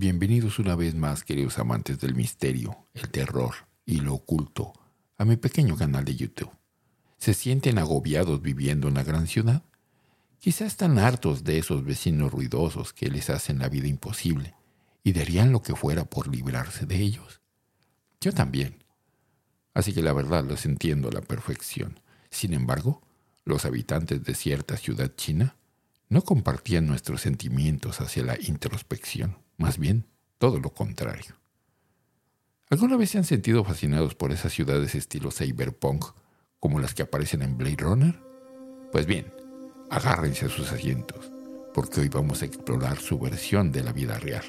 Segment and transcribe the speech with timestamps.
[0.00, 3.52] Bienvenidos una vez más, queridos amantes del misterio, el terror
[3.84, 4.72] y lo oculto,
[5.16, 6.52] a mi pequeño canal de YouTube.
[7.16, 9.64] ¿Se sienten agobiados viviendo en la gran ciudad?
[10.38, 14.54] Quizás están hartos de esos vecinos ruidosos que les hacen la vida imposible
[15.02, 17.40] y darían lo que fuera por librarse de ellos.
[18.20, 18.84] Yo también.
[19.74, 21.98] Así que la verdad los entiendo a la perfección.
[22.30, 23.02] Sin embargo,
[23.44, 25.56] los habitantes de cierta ciudad china
[26.08, 30.06] no compartían nuestros sentimientos hacia la introspección, más bien
[30.38, 31.34] todo lo contrario.
[32.70, 36.04] ¿Alguna vez se han sentido fascinados por esas ciudades estilo cyberpunk
[36.60, 38.20] como las que aparecen en Blade Runner?
[38.92, 39.32] Pues bien,
[39.90, 41.30] agárrense a sus asientos,
[41.74, 44.44] porque hoy vamos a explorar su versión de la vida real,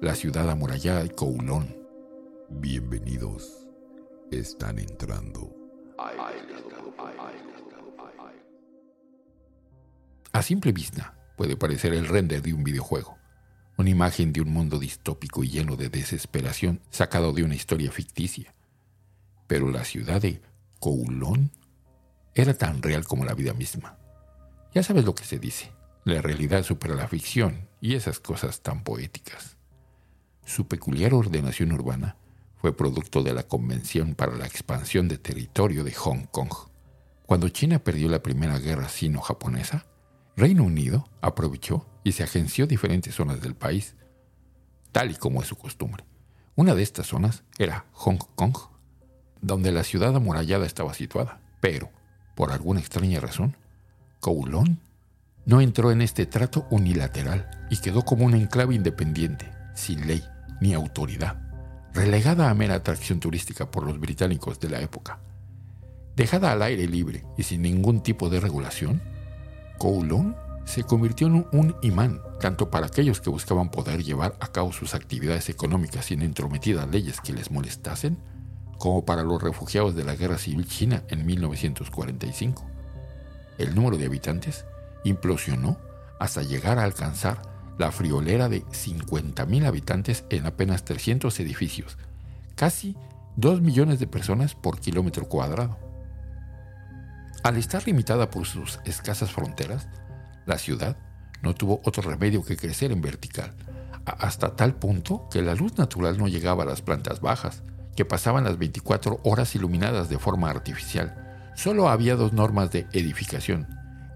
[0.00, 1.76] la ciudad amurallada de Kowloon.
[2.48, 3.66] Bienvenidos,
[4.30, 5.54] están entrando.
[10.32, 13.18] A simple vista, puede parecer el render de un videojuego,
[13.76, 18.54] una imagen de un mundo distópico y lleno de desesperación sacado de una historia ficticia.
[19.46, 20.40] Pero la ciudad de
[20.80, 21.50] Kowloon
[22.34, 23.98] era tan real como la vida misma.
[24.74, 25.72] Ya sabes lo que se dice,
[26.04, 29.56] la realidad supera la ficción y esas cosas tan poéticas.
[30.44, 32.16] Su peculiar ordenación urbana
[32.56, 36.52] fue producto de la Convención para la Expansión de Territorio de Hong Kong.
[37.26, 39.86] Cuando China perdió la Primera Guerra Sino-Japonesa,
[40.36, 43.96] Reino Unido aprovechó y se agenció diferentes zonas del país,
[44.90, 46.04] tal y como es su costumbre.
[46.54, 48.56] Una de estas zonas era Hong Kong,
[49.40, 51.90] donde la ciudad amurallada estaba situada, pero,
[52.34, 53.56] por alguna extraña razón,
[54.20, 54.80] Kowloon
[55.44, 60.22] no entró en este trato unilateral y quedó como un enclave independiente, sin ley
[60.60, 61.42] ni autoridad,
[61.92, 65.20] relegada a mera atracción turística por los británicos de la época.
[66.14, 69.02] Dejada al aire libre y sin ningún tipo de regulación,
[69.78, 74.72] Kowloon se convirtió en un imán tanto para aquellos que buscaban poder llevar a cabo
[74.72, 78.18] sus actividades económicas sin entrometidas leyes que les molestasen,
[78.78, 82.64] como para los refugiados de la Guerra Civil China en 1945.
[83.58, 84.64] El número de habitantes
[85.04, 85.78] implosionó
[86.18, 87.42] hasta llegar a alcanzar
[87.78, 91.96] la friolera de 50.000 habitantes en apenas 300 edificios,
[92.54, 92.96] casi
[93.36, 95.78] 2 millones de personas por kilómetro cuadrado.
[97.42, 99.88] Al estar limitada por sus escasas fronteras,
[100.46, 100.96] la ciudad
[101.42, 103.52] no tuvo otro remedio que crecer en vertical,
[104.04, 107.64] hasta tal punto que la luz natural no llegaba a las plantas bajas,
[107.96, 111.50] que pasaban las 24 horas iluminadas de forma artificial.
[111.56, 113.66] Solo había dos normas de edificación.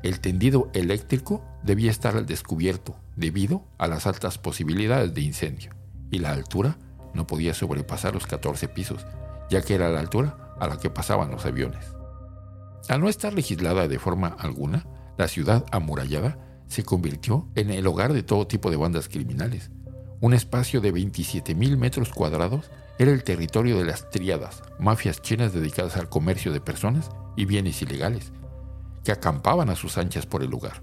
[0.05, 5.73] El tendido eléctrico debía estar al descubierto debido a las altas posibilidades de incendio,
[6.13, 6.79] y la altura
[7.13, 9.05] no podía sobrepasar los 14 pisos,
[9.51, 11.96] ya que era la altura a la que pasaban los aviones.
[12.89, 14.87] Al no estar legislada de forma alguna,
[15.19, 16.39] la ciudad amurallada
[16.69, 19.71] se convirtió en el hogar de todo tipo de bandas criminales.
[20.21, 25.97] Un espacio de 27.000 metros cuadrados era el territorio de las triadas, mafias chinas dedicadas
[25.97, 28.33] al comercio de personas y bienes ilegales,
[29.05, 30.83] que acampaban a sus anchas por el lugar.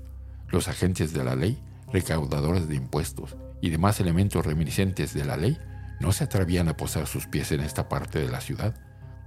[0.50, 5.58] Los agentes de la ley, recaudadores de impuestos y demás elementos reminiscentes de la ley
[6.02, 8.75] no se atrevían a posar sus pies en esta parte de la ciudad,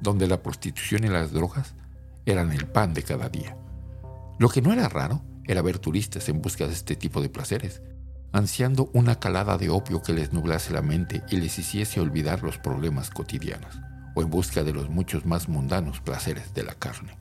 [0.00, 1.74] donde la prostitución y las drogas
[2.26, 3.56] eran el pan de cada día.
[4.38, 7.80] Lo que no era raro era ver turistas en busca de este tipo de placeres,
[8.32, 12.58] ansiando una calada de opio que les nublase la mente y les hiciese olvidar los
[12.58, 13.80] problemas cotidianos,
[14.14, 17.16] o en busca de los muchos más mundanos placeres de la carne.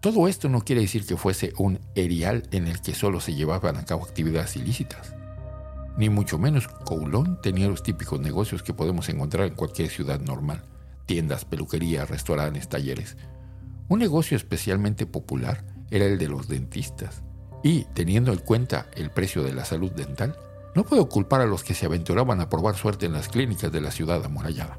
[0.00, 3.76] Todo esto no quiere decir que fuese un erial en el que solo se llevaban
[3.76, 5.14] a cabo actividades ilícitas.
[5.96, 10.62] Ni mucho menos Kowloon tenía los típicos negocios que podemos encontrar en cualquier ciudad normal,
[11.06, 13.16] tiendas, peluquerías, restaurantes, talleres,
[13.88, 17.22] un negocio especialmente popular era el de los dentistas,
[17.62, 20.36] y, teniendo en cuenta el precio de la salud dental,
[20.74, 23.80] no puedo culpar a los que se aventuraban a probar suerte en las clínicas de
[23.80, 24.78] la ciudad amurallada.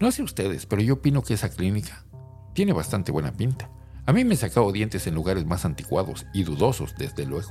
[0.00, 2.04] No sé ustedes, pero yo opino que esa clínica
[2.52, 3.70] tiene bastante buena pinta.
[4.04, 7.50] A mí me he sacado dientes en lugares más anticuados y dudosos, desde luego.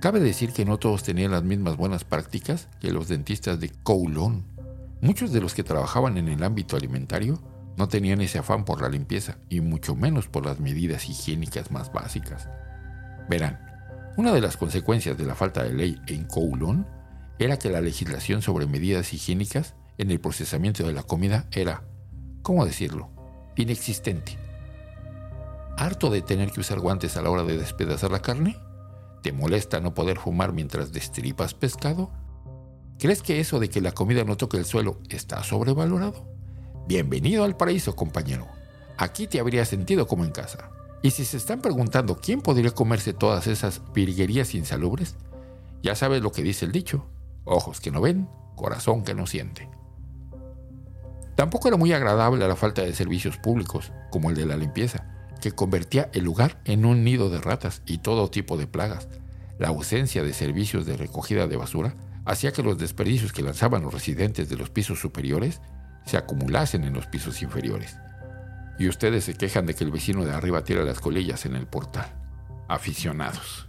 [0.00, 4.44] Cabe decir que no todos tenían las mismas buenas prácticas que los dentistas de Kowloon.
[5.02, 7.40] Muchos de los que trabajaban en el ámbito alimentario
[7.80, 11.90] no tenían ese afán por la limpieza y mucho menos por las medidas higiénicas más
[11.90, 12.46] básicas.
[13.26, 13.58] Verán,
[14.18, 16.86] una de las consecuencias de la falta de ley en Kowloon
[17.38, 21.84] era que la legislación sobre medidas higiénicas en el procesamiento de la comida era,
[22.42, 23.08] ¿cómo decirlo?,
[23.56, 24.36] inexistente.
[25.78, 28.58] ¿Harto de tener que usar guantes a la hora de despedazar la carne?
[29.22, 32.10] ¿Te molesta no poder fumar mientras destripas pescado?
[32.98, 36.39] ¿Crees que eso de que la comida no toque el suelo está sobrevalorado?
[36.86, 38.48] Bienvenido al paraíso, compañero.
[38.96, 40.70] Aquí te habría sentido como en casa.
[41.02, 45.14] Y si se están preguntando quién podría comerse todas esas virguerías insalubres,
[45.82, 47.06] ya sabes lo que dice el dicho.
[47.44, 49.68] ojos que no ven, corazón que no siente.
[51.36, 55.06] Tampoco era muy agradable la falta de servicios públicos, como el de la limpieza,
[55.40, 59.08] que convertía el lugar en un nido de ratas y todo tipo de plagas.
[59.58, 61.94] La ausencia de servicios de recogida de basura
[62.24, 65.60] hacía que los desperdicios que lanzaban los residentes de los pisos superiores
[66.04, 67.96] se acumulasen en los pisos inferiores.
[68.78, 71.66] Y ustedes se quejan de que el vecino de arriba tira las colillas en el
[71.66, 72.06] portal.
[72.68, 73.68] Aficionados.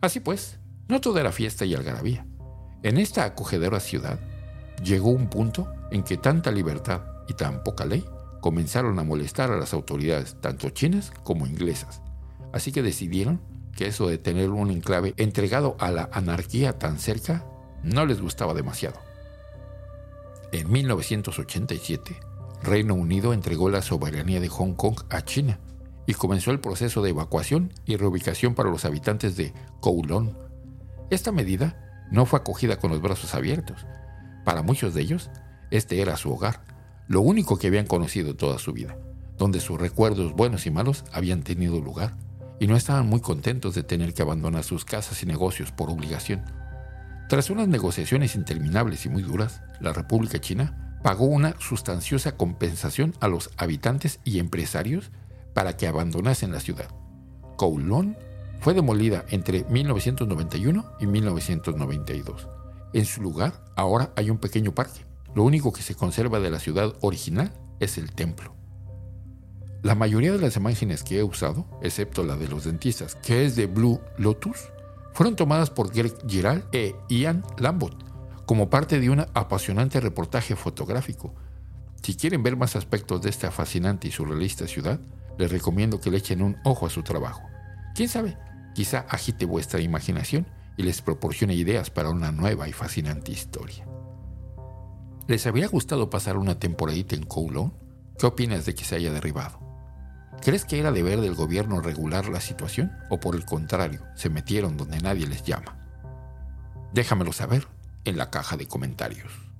[0.00, 2.26] Así pues, no todo era fiesta y algarabía.
[2.82, 4.18] En esta acogedora ciudad
[4.82, 8.04] llegó un punto en que tanta libertad y tan poca ley
[8.40, 12.02] comenzaron a molestar a las autoridades, tanto chinas como inglesas.
[12.52, 13.40] Así que decidieron
[13.76, 17.46] que eso de tener un enclave entregado a la anarquía tan cerca
[17.82, 19.11] no les gustaba demasiado.
[20.52, 22.20] En 1987,
[22.62, 25.58] Reino Unido entregó la soberanía de Hong Kong a China
[26.06, 30.36] y comenzó el proceso de evacuación y reubicación para los habitantes de Kowloon.
[31.08, 33.86] Esta medida no fue acogida con los brazos abiertos.
[34.44, 35.30] Para muchos de ellos,
[35.70, 36.62] este era su hogar,
[37.08, 38.98] lo único que habían conocido toda su vida,
[39.38, 42.14] donde sus recuerdos buenos y malos habían tenido lugar,
[42.60, 46.44] y no estaban muy contentos de tener que abandonar sus casas y negocios por obligación.
[47.32, 53.28] Tras unas negociaciones interminables y muy duras, la República China pagó una sustanciosa compensación a
[53.28, 55.10] los habitantes y empresarios
[55.54, 56.90] para que abandonasen la ciudad.
[57.56, 58.18] Kowloon
[58.60, 62.48] fue demolida entre 1991 y 1992.
[62.92, 65.06] En su lugar, ahora hay un pequeño parque.
[65.34, 68.54] Lo único que se conserva de la ciudad original es el templo.
[69.80, 73.56] La mayoría de las imágenes que he usado, excepto la de los dentistas, que es
[73.56, 74.68] de Blue Lotus,
[75.12, 78.12] fueron tomadas por Greg Giral e Ian Lambot
[78.46, 81.34] como parte de un apasionante reportaje fotográfico.
[82.02, 85.00] Si quieren ver más aspectos de esta fascinante y surrealista ciudad,
[85.38, 87.42] les recomiendo que le echen un ojo a su trabajo.
[87.94, 88.36] ¿Quién sabe?
[88.74, 93.86] Quizá agite vuestra imaginación y les proporcione ideas para una nueva y fascinante historia.
[95.28, 97.72] ¿Les habría gustado pasar una temporadita en Kowloon?
[98.18, 99.71] ¿Qué opinas de que se haya derribado?
[100.42, 104.76] ¿Crees que era deber del gobierno regular la situación o por el contrario, se metieron
[104.76, 105.78] donde nadie les llama?
[106.92, 107.68] Déjamelo saber
[108.04, 109.51] en la caja de comentarios.